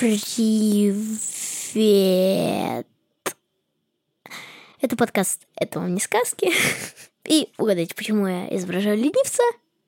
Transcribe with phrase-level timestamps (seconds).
[0.00, 1.04] Привет!
[4.80, 6.50] Это подкаст «Это вам не сказки».
[7.28, 9.42] И угадайте, почему я изображаю ленивца?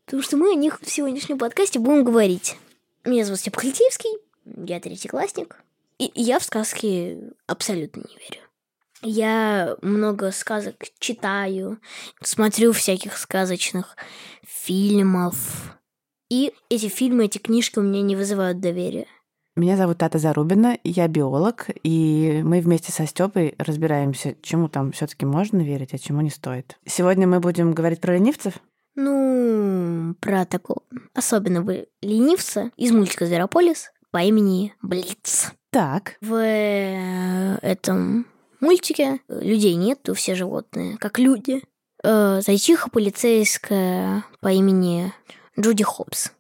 [0.04, 2.58] Потому что мы о них в сегодняшнем подкасте будем говорить.
[3.06, 4.10] Меня зовут Степа Хальтеевский,
[4.44, 5.56] я третий классник.
[5.98, 8.42] И я в сказки абсолютно не верю.
[9.00, 11.80] Я много сказок читаю,
[12.22, 13.96] смотрю всяких сказочных
[14.46, 15.78] фильмов.
[16.28, 19.06] И эти фильмы, эти книжки у меня не вызывают доверия.
[19.54, 25.26] Меня зовут Тата Зарубина, я биолог, и мы вместе со Степой разбираемся, чему там все-таки
[25.26, 26.78] можно верить, а чему не стоит.
[26.86, 28.54] Сегодня мы будем говорить про ленивцев.
[28.94, 30.80] Ну, про такого
[31.12, 35.52] особенного ленивца из мультика «Зверополис» по имени Блиц.
[35.70, 38.26] Так, В э, этом
[38.60, 41.62] мультике людей нету, все животные, как люди.
[42.02, 45.12] Э, Зайчиха полицейская по имени
[45.60, 46.32] Джуди Хопс.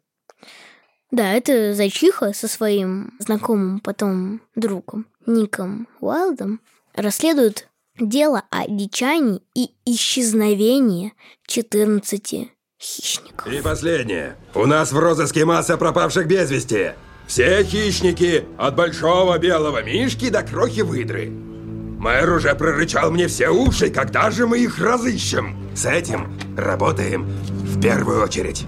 [1.12, 6.60] Да, это зайчиха со своим знакомым потом другом Ником Уайлдом
[6.94, 7.68] расследует
[8.00, 11.12] дело о дичании и исчезновении
[11.46, 13.52] 14 хищников.
[13.52, 14.36] И последнее.
[14.54, 16.92] У нас в розыске масса пропавших без вести.
[17.26, 21.28] Все хищники, от большого белого мишки до крохи выдры.
[21.30, 25.56] Мэр уже прорычал мне все уши, когда же мы их разыщем.
[25.76, 28.64] С этим работаем в первую очередь.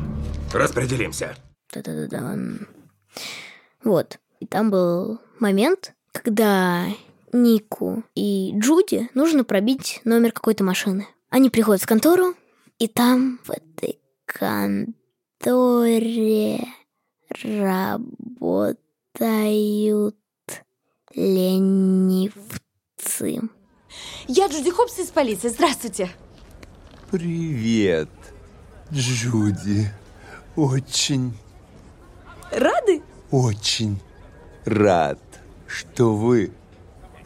[0.52, 1.34] Распределимся.
[3.82, 4.18] Вот.
[4.40, 6.86] И там был момент, когда
[7.32, 11.06] Нику и Джуди нужно пробить номер какой-то машины.
[11.30, 12.34] Они приходят в контору,
[12.78, 15.94] и там в этой конторе
[17.42, 18.78] работают
[21.14, 22.40] ленивцы.
[24.26, 25.48] Я Джуди Хопс из полиции.
[25.48, 26.10] Здравствуйте.
[27.10, 28.08] Привет,
[28.92, 29.88] Джуди.
[30.56, 31.34] Очень,
[32.54, 33.02] Рады?
[33.30, 34.00] очень
[34.64, 35.18] рад,
[35.66, 36.52] что вы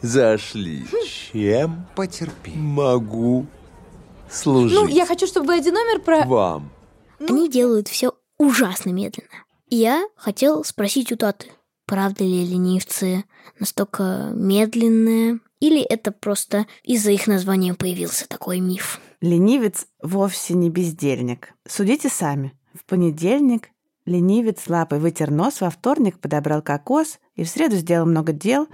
[0.01, 0.83] зашли.
[1.31, 2.51] Чем Потерпи.
[2.55, 3.45] могу
[4.31, 6.25] служить Ну, я хочу, чтобы вы один номер про...
[6.25, 6.71] вам?
[7.19, 9.29] Они делают все ужасно медленно.
[9.69, 11.47] Я хотел спросить у Таты,
[11.85, 13.23] правда ли ленивцы
[13.59, 18.99] настолько медленные, или это просто из-за их названия появился такой миф.
[19.21, 21.53] ленивец вовсе не бездельник.
[21.67, 22.53] Судите сами.
[22.73, 23.69] В понедельник
[24.09, 28.67] ленивец лапой вытер нос, во вторник подобрал кокос и в среду сделал много дел,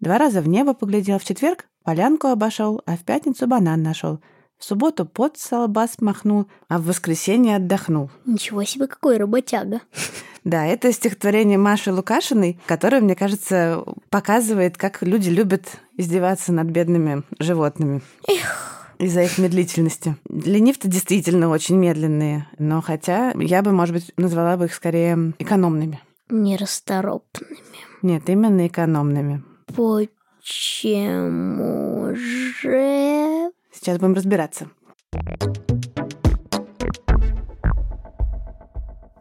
[0.00, 4.20] два раза в небо поглядел, в четверг полянку обошел, а в пятницу банан нашел.
[4.58, 8.10] В субботу пот с лба смахнул, а в воскресенье отдохнул.
[8.24, 9.80] Ничего себе, какой работяга.
[10.44, 15.64] Да, это стихотворение Маши Лукашиной, которое, мне кажется, показывает, как люди любят
[15.96, 18.00] издеваться над бедными животными.
[18.98, 20.16] Из-за их медлительности.
[20.28, 26.00] Ленивцы действительно очень медленные, но хотя я бы, может быть, назвала бы их скорее экономными.
[26.30, 27.58] Нерасторопными.
[28.02, 29.42] Нет, именно экономными.
[29.66, 30.16] Почему
[32.14, 33.50] же...
[33.72, 34.70] Сейчас будем разбираться.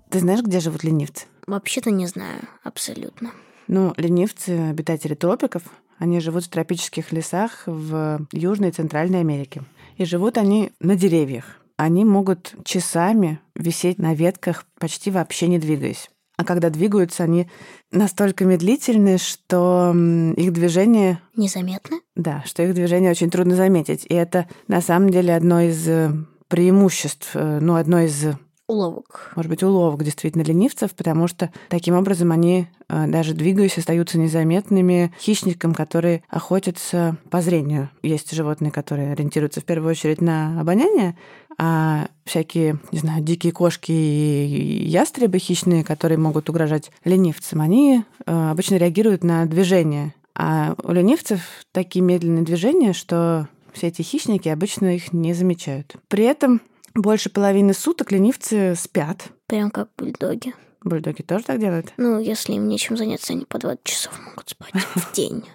[0.09, 1.25] Ты знаешь, где живут ленивцы?
[1.45, 3.31] Вообще-то не знаю, абсолютно.
[3.67, 5.63] Ну, ленивцы, обитатели тропиков,
[5.97, 9.63] они живут в тропических лесах в Южной и Центральной Америке.
[9.97, 11.45] И живут они на деревьях.
[11.77, 16.09] Они могут часами висеть на ветках, почти вообще не двигаясь.
[16.37, 17.47] А когда двигаются, они
[17.91, 19.93] настолько медлительны, что
[20.35, 21.97] их движение, Незаметно?
[22.15, 24.05] да, что их движение очень трудно заметить.
[24.09, 26.11] И это на самом деле одно из э,
[26.49, 28.25] преимуществ, э, ну, одно из
[28.67, 29.31] Уловок.
[29.35, 35.13] может быть, уловок действительно ленивцев, потому что таким образом они, э, даже двигаясь, остаются незаметными
[35.19, 37.89] хищникам, которые охотятся по зрению.
[38.01, 41.15] Есть животные, которые ориентируются в первую очередь на обоняние,
[41.59, 48.49] а всякие, не знаю, дикие кошки и ястребы хищные, которые могут угрожать ленивцам, они э,
[48.49, 50.15] обычно реагируют на движение.
[50.35, 51.41] А у ленивцев
[51.71, 55.95] такие медленные движения, что все эти хищники обычно их не замечают.
[56.07, 56.61] При этом
[56.95, 59.29] больше половины суток ленивцы спят.
[59.47, 60.53] Прям как бульдоги.
[60.83, 61.93] Бульдоги тоже так делают.
[61.97, 65.45] Ну, если им нечем заняться, они по 20 часов могут спать в день.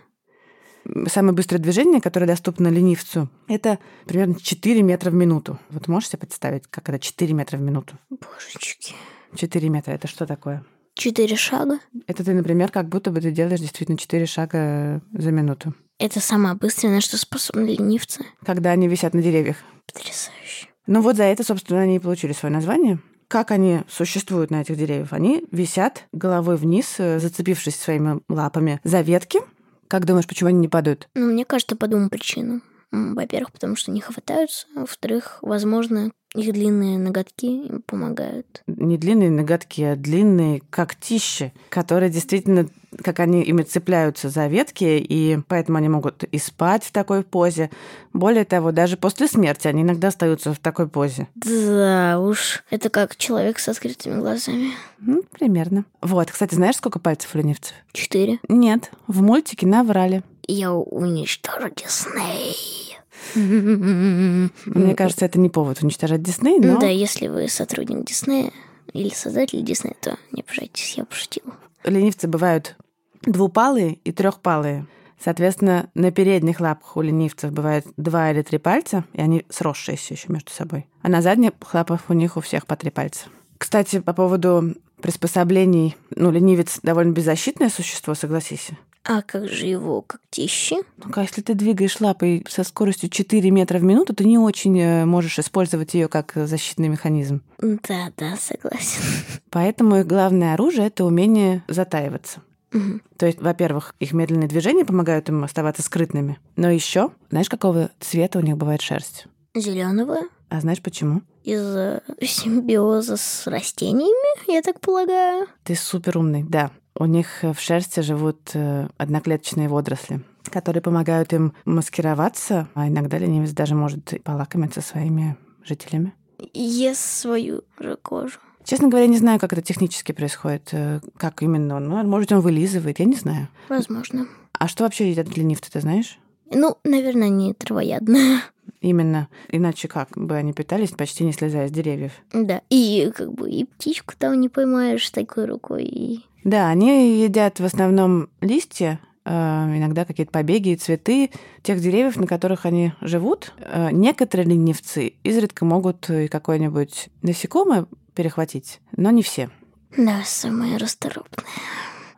[1.08, 5.58] Самое быстрое движение, которое доступно ленивцу, это примерно 4 метра в минуту.
[5.69, 7.96] Вот можешь себе представить, как это 4 метра в минуту?
[8.08, 8.94] Божечки.
[9.36, 10.64] 4 метра это что такое?
[10.94, 11.78] Четыре шага.
[12.06, 15.75] Это ты, например, как будто бы ты делаешь действительно 4 шага за минуту.
[15.98, 18.25] Это самое быстрое, на что способны ленивцы.
[18.44, 19.58] Когда они висят на деревьях.
[19.86, 20.69] Потрясающе.
[20.87, 22.99] Ну вот за это, собственно, они и получили свое название.
[23.29, 25.12] Как они существуют на этих деревьях?
[25.12, 29.41] Они висят головой вниз, э, зацепившись своими лапами за ветки.
[29.87, 31.09] Как думаешь, почему они не падают?
[31.15, 32.62] Ну, мне кажется, по двум причинам.
[32.91, 34.67] Во-первых, потому что не хватаются.
[34.75, 38.62] Во-вторых, возможно, их длинные ноготки им помогают.
[38.67, 42.69] Не длинные ноготки, а длинные когтища, которые действительно,
[43.03, 47.71] как они ими цепляются за ветки, и поэтому они могут и спать в такой позе.
[48.12, 51.27] Более того, даже после смерти они иногда остаются в такой позе.
[51.35, 54.71] Да уж, это как человек с открытыми глазами.
[55.00, 55.85] Ну, примерно.
[56.00, 57.75] Вот, кстати, знаешь, сколько пальцев у ленивцев?
[57.93, 58.38] Четыре.
[58.49, 60.23] Нет, в мультике наврали.
[60.47, 62.89] Я уничтожу Дисней.
[63.34, 66.75] Мне кажется, это не повод уничтожать Дисней, но...
[66.75, 68.52] Ну да, если вы сотрудник Диснея
[68.93, 71.55] или создатель Диснея, то не обижайтесь, я пошутила.
[71.84, 72.76] ленивцы бывают
[73.22, 74.87] двупалые и трехпалые.
[75.22, 80.32] Соответственно, на передних лапах у ленивцев бывает два или три пальца, и они сросшиеся еще
[80.32, 80.87] между собой.
[81.02, 83.26] А на задних лапах у них у всех по три пальца.
[83.58, 88.70] Кстати, по поводу приспособлений, ну, ленивец довольно беззащитное существо, согласись.
[89.05, 90.76] А как же его когтищи?
[90.99, 94.79] Ну, а если ты двигаешь лапой со скоростью 4 метра в минуту, ты не очень
[94.79, 97.43] э, можешь использовать ее как защитный механизм.
[97.58, 99.00] Да, да, согласен.
[99.50, 102.43] Поэтому их главное оружие это умение затаиваться.
[102.73, 103.02] Мгм.
[103.17, 106.38] То есть, во-первых, их медленные движения помогают им оставаться скрытными.
[106.56, 109.26] Но еще, знаешь, какого цвета у них бывает шерсть?
[109.55, 110.19] Зеленого
[110.50, 111.23] А знаешь почему?
[111.43, 115.46] из-за симбиоза с растениями, я так полагаю.
[115.64, 116.70] Ты супер умный, да.
[116.98, 123.19] У них э, в шерсти живут э, одноклеточные водоросли, которые помогают им маскироваться, а иногда
[123.19, 126.12] ленивец даже может полакомиться своими жителями.
[126.52, 128.38] Ест свою же кожу.
[128.64, 131.88] Честно говоря, не знаю, как это технически происходит, э, как именно он.
[131.88, 133.48] Ну, Может, он вылизывает, я не знаю.
[133.69, 134.26] Возможно.
[134.52, 136.19] А что вообще едят ленивцы, ты знаешь?
[136.52, 138.43] Ну, наверное, не травоядная.
[138.81, 139.29] Именно.
[139.49, 142.12] Иначе как бы они питались, почти не слезая с деревьев.
[142.32, 145.85] Да, и как бы и птичку там не поймаешь такой рукой.
[145.85, 146.21] И...
[146.44, 151.31] Да, они едят в основном листья, э, иногда какие-то побеги и цветы
[151.62, 153.53] тех деревьев, на которых они живут.
[153.59, 159.50] Э, Некоторые ленивцы изредка могут и какое-нибудь насекомое перехватить, но не все.
[159.97, 161.44] Да, самая расторопная.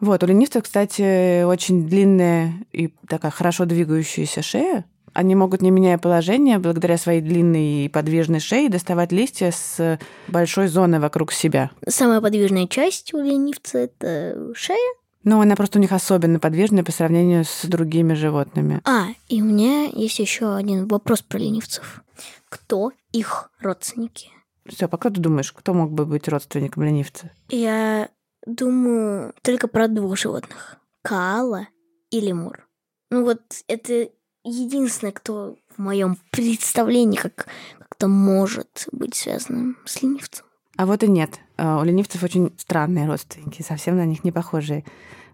[0.00, 4.84] Вот, у ленивцев, кстати, очень длинная и такая хорошо двигающаяся шея.
[5.14, 9.98] Они могут, не меняя положение, благодаря своей длинной и подвижной шее, доставать листья с
[10.28, 11.70] большой зоны вокруг себя.
[11.86, 14.94] Самая подвижная часть у ленивца— это шея.
[15.24, 18.80] Но она просто у них особенно подвижная по сравнению с другими животными.
[18.84, 22.02] А, и у меня есть еще один вопрос про ленивцев.
[22.48, 24.30] Кто их родственники?
[24.66, 27.30] Все, пока ты думаешь, кто мог бы быть родственником ленивца?
[27.48, 28.08] Я
[28.46, 30.76] думаю только про двух животных.
[31.02, 31.68] Каала
[32.10, 32.68] и лемур.
[33.10, 34.08] Ну вот это
[34.44, 37.46] единственное, кто в моем представлении как
[37.78, 40.46] как-то может быть связанным с ленивцем.
[40.76, 41.38] А вот и нет.
[41.56, 44.84] А, У ленивцев очень странные родственники, совсем на них не похожие.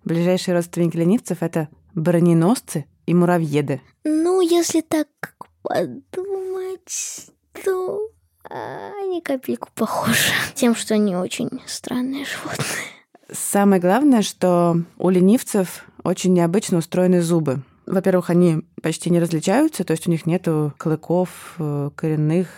[0.04, 3.80] Ближайшие родственники ленивцев— это броненосцы и муравьеды.
[4.04, 5.08] Ну, если так
[5.62, 7.30] подумать,
[7.64, 8.10] то
[8.50, 10.32] они капельку похожи.
[10.54, 12.66] Тем, что они очень странные животные.
[13.30, 17.62] Самое главное, что у ленивцев очень необычно устроены зубы.
[17.88, 22.48] Во-первых, они почти не различаются, то есть у них нету клыков, э, коренных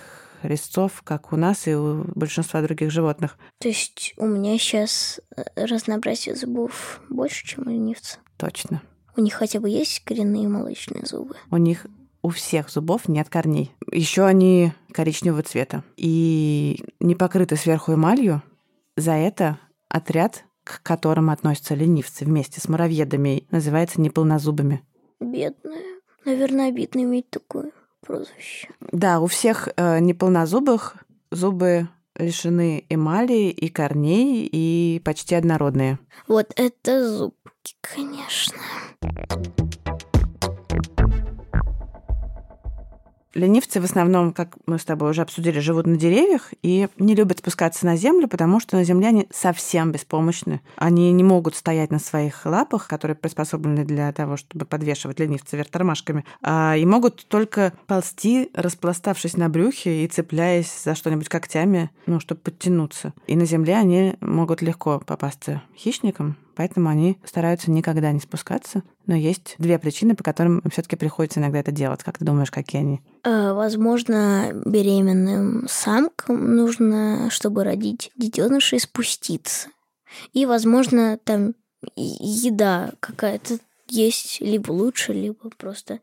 [0.43, 3.39] резцов, как у нас и у большинства других животных.
[3.59, 5.21] То есть у меня сейчас
[5.55, 8.19] разнообразие зубов больше, чем у ленивца.
[8.39, 8.83] Точно.
[9.17, 11.37] У них хотя бы есть коренные молочные зубы.
[11.51, 11.87] У них
[12.23, 13.73] у всех зубов нет корней.
[13.93, 18.43] Еще они коричневого цвета и не покрыты сверху эмалью.
[18.97, 19.59] За это
[19.89, 24.83] отряд, к которому относятся ленивцы вместе с муравьедами, называется неполнозубыми.
[25.21, 26.00] Бедная.
[26.25, 28.69] Наверное, обидно иметь такое прозвище.
[28.93, 30.97] Да, у всех э, неполнозубых
[31.31, 35.99] зубы лишены эмали и корней и почти однородные.
[36.27, 38.59] Вот это зубки, конечно.
[43.35, 47.39] Ленивцы в основном, как мы с тобой уже обсудили, живут на деревьях и не любят
[47.39, 50.61] спускаться на землю, потому что на земле они совсем беспомощны.
[50.77, 55.71] Они не могут стоять на своих лапах, которые приспособлены для того, чтобы подвешивать ленивца вверх
[55.71, 62.19] тормашками, а, и могут только ползти, распластавшись на брюхе и цепляясь за что-нибудь когтями, ну,
[62.19, 63.15] чтобы подтянуться.
[63.29, 68.83] И на земле они могут легко попасться хищникам, поэтому они стараются никогда не спускаться.
[69.07, 72.02] Но есть две причины, по которым все-таки приходится иногда это делать.
[72.02, 73.00] Как ты думаешь, какие они?
[73.25, 79.71] Э, Возможно, беременным самкам нужно, чтобы родить детенышей, спуститься.
[80.35, 81.55] И, возможно, там
[81.97, 86.00] еда какая-то есть, либо лучше, либо просто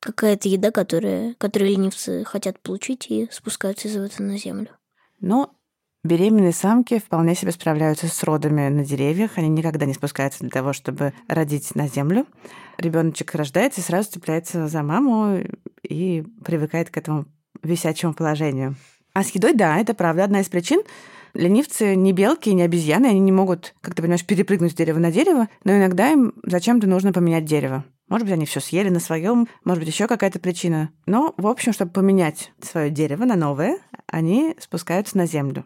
[0.00, 4.68] какая-то еда, которая, которую ленивцы хотят получить и спускаются из этого на землю.
[5.20, 5.54] Но
[6.04, 9.32] беременные самки вполне себе справляются с родами на деревьях.
[9.36, 12.26] Они никогда не спускаются для того, чтобы родить на землю.
[12.78, 15.40] Ребеночек рождается и сразу цепляется за маму
[15.82, 17.24] и привыкает к этому
[17.62, 18.76] висячему положению.
[19.14, 20.82] А с едой, да, это правда одна из причин.
[21.34, 25.10] Ленивцы не белки, не обезьяны, они не могут, как ты понимаешь, перепрыгнуть с дерева на
[25.10, 27.84] дерево, но иногда им зачем-то нужно поменять дерево.
[28.08, 30.90] Может быть, они все съели на своем, может быть, еще какая-то причина.
[31.06, 35.64] Но, в общем, чтобы поменять свое дерево на новое, они спускаются на землю.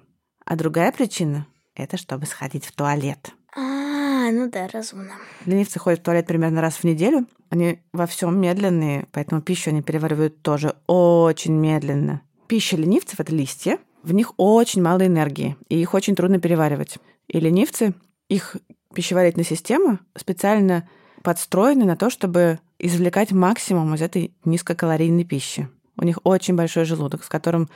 [0.49, 3.35] А другая причина— это чтобы сходить в туалет.
[3.55, 5.13] А, ну да, разумно.
[5.45, 7.27] Ленивцы ходят в туалет примерно раз в неделю.
[7.51, 12.23] Они во всем медленные, поэтому пищу они переваривают тоже очень медленно.
[12.47, 13.79] Пища ленивцев— это листья.
[14.03, 16.97] В них очень мало энергии, и их очень трудно переваривать.
[17.27, 17.93] И ленивцы,
[18.31, 18.57] их
[18.95, 20.89] пищеварительная система специально
[21.23, 25.69] подстроена на то, чтобы извлекать максимум из этой низкокалорийной пищи.
[25.99, 27.69] У них очень большой желудок, в котором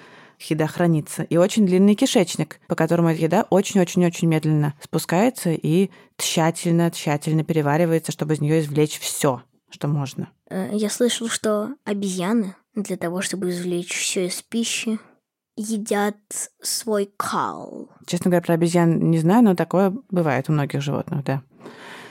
[0.51, 7.45] еда хранится, и очень длинный кишечник, по которому эта еда очень-очень-очень медленно спускается и тщательно-тщательно
[7.45, 10.31] переваривается, чтобы из нее извлечь все, что можно.
[10.51, 14.99] Э, Я слышал, что обезьяны для того, чтобы извлечь все из пищи,
[15.57, 16.17] едят
[16.63, 17.91] свой кал.
[18.07, 21.43] Честно говоря, про обезьян не знаю, но такое бывает у многих животных, да.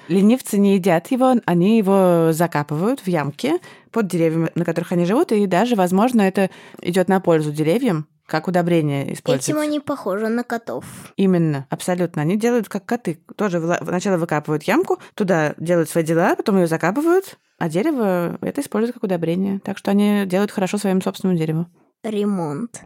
[0.07, 3.53] Ленивцы не едят его, они его закапывают в ямки
[3.91, 6.50] под деревьями, на которых они живут, и даже, возможно, это
[6.81, 9.51] идет на пользу деревьям, как удобрение используется.
[9.51, 10.85] Этим они похожи на котов.
[11.17, 12.21] Именно, абсолютно.
[12.21, 13.19] Они делают как коты.
[13.35, 18.93] Тоже сначала выкапывают ямку, туда делают свои дела, потом ее закапывают, а дерево это используют
[18.93, 19.59] как удобрение.
[19.59, 21.67] Так что они делают хорошо своему собственному дереву.
[22.03, 22.81] Ремонт.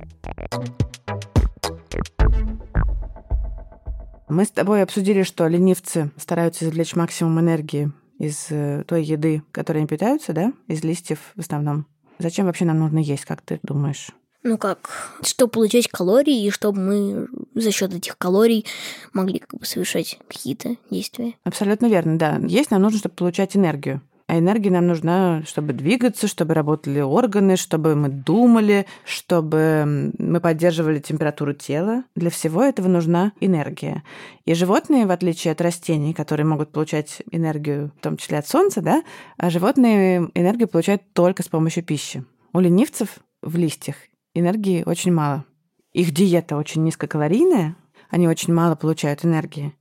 [4.28, 9.78] Мы с тобой обсудили, что ленивцы стараются извлечь максимум энергии из э, той еды, которой
[9.78, 10.54] они питаются, да?
[10.68, 11.86] Из листьев в основном.
[12.18, 14.10] Зачем вообще нам нужно есть, как ты думаешь?
[14.48, 14.92] Ну как,
[15.24, 18.64] чтобы получать калории, и чтобы мы за счет этих калорий
[19.12, 21.34] могли как бы совершать какие-то действия.
[21.44, 22.40] Абсолютно верно, да.
[22.46, 24.04] Есть нам нужно, чтобы получать энергию.
[24.28, 31.00] А энергия нам нужна, чтобы двигаться, чтобы работали органы, чтобы мы думали, чтобы мы поддерживали
[31.00, 32.04] температуру тела.
[32.16, 34.04] Для всего этого нужна энергия.
[34.46, 38.84] И животные, в отличие от растений, которые могут получать энергию, в том числе от солнца,
[38.84, 39.04] да,
[39.38, 42.24] а животные энергию получают только с помощью пищи.
[42.54, 43.96] У ленивцев в листьях
[44.36, 45.46] энергии очень мало.
[45.94, 47.76] Их диета очень низкокалорийная,
[48.10, 49.74] они очень мало получают энергии,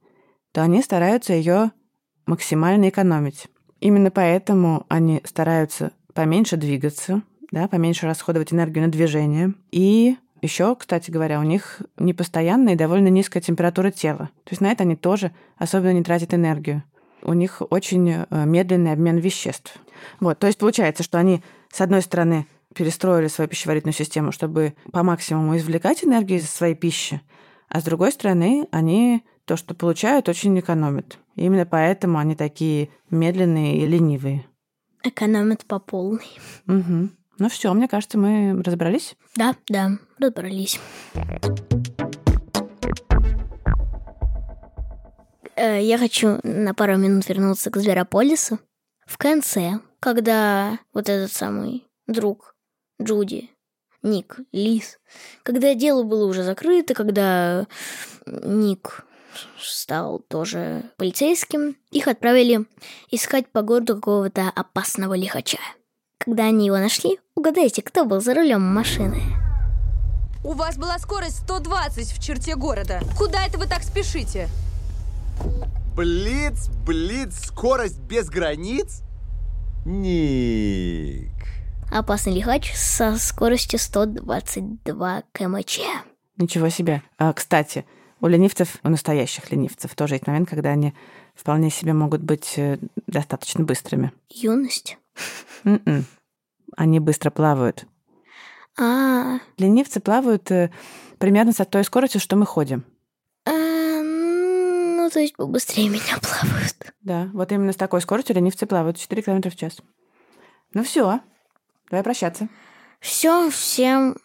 [0.53, 1.73] то они стараются ее
[2.27, 3.49] максимально экономить.
[3.81, 9.55] Именно поэтому они стараются поменьше двигаться, да, поменьше расходовать энергию на движение.
[9.73, 14.31] И еще, кстати говоря, у них непостоянная и довольно низкая температура тела.
[14.45, 16.83] То есть на это они тоже особенно не тратят энергию.
[17.23, 19.77] У них очень э, медленный обмен веществ.
[20.21, 21.43] Вот, то есть получается, что они,
[21.73, 27.21] с одной стороны, перестроили свою пищеварительную систему, чтобы по максимуму извлекать энергию из своей пищи,
[27.69, 31.19] а с другой стороны, они то, что получают, очень экономят.
[31.37, 34.47] И именно поэтому они такие медленные и ленивые.
[35.03, 36.27] Экономят по полной.
[36.67, 37.09] Угу.
[37.39, 39.17] Ну все, мне кажется, мы разобрались.
[39.37, 40.81] Да, да, разобрались.
[45.57, 48.59] Э, Я хочу на пару минут вернуться к Зверополису.
[49.07, 52.54] В конце, когда вот этот самый друг
[53.03, 53.51] Джуди,
[54.03, 54.99] Ник, Лис,
[55.43, 57.67] когда дело было уже закрыто, когда
[58.27, 59.05] Ник
[59.61, 62.67] стал тоже полицейским, их отправили
[63.11, 65.59] искать по городу какого-то опасного лихача.
[66.19, 69.23] Когда они его нашли, угадайте, кто был за рулем машины?
[70.45, 73.01] У вас была скорость 120 в черте города.
[73.19, 74.49] Куда это вы так спешите?
[75.97, 79.03] Блиц, блиц, скорость без границ?
[79.85, 81.34] Ник.
[81.91, 85.83] Опасный лихач со скоростью 122 км/ч.
[86.37, 87.03] Ничего себе.
[87.19, 87.85] А, кстати,
[88.21, 90.93] у ленивцев, у настоящих ленивцев тоже есть момент, когда они
[91.35, 94.13] вполне себе могут быть э, достаточно быстрыми.
[94.29, 94.99] Юность.
[95.65, 96.05] М-м.
[96.77, 97.87] Они быстро плавают.
[98.77, 100.71] А, Ленивцы плавают э,
[101.19, 102.85] примерно с той скоростью, что мы ходим.
[103.47, 106.75] а, ну, то есть побыстрее меня плавают.
[107.03, 109.77] Да, вот именно с такой скоростью ленивцы плавают 4 км в час.
[110.73, 111.21] Ну все,
[111.91, 112.49] Давай прощаться.
[113.01, 114.17] Все, всем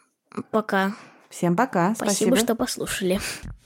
[0.52, 0.94] пока.
[1.30, 1.94] Всем пока.
[1.96, 2.38] Спасибо, Спасибо.
[2.38, 3.20] что послушали.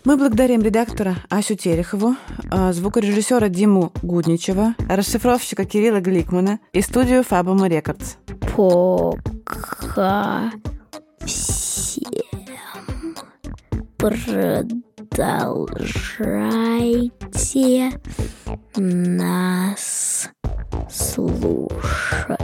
[0.06, 2.18] Мы благодарим редактора Асю Терехову,
[2.52, 8.16] а, звукорежиссера Диму Гудничева, расшифровщика Кирилла Гликмана и студию Фабума Рекордс.
[8.58, 10.52] Пока
[11.26, 12.12] всем
[13.98, 15.52] продолжайте
[18.76, 20.30] нас
[20.90, 22.40] слушать.